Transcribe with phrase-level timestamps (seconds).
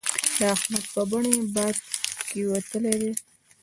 [0.37, 1.75] د احمد په بنۍ باد
[2.29, 3.11] کېوتلی دی.